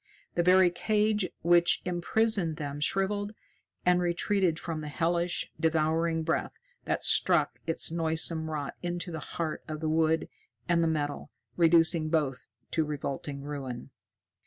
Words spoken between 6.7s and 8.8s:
that struck its noisome rot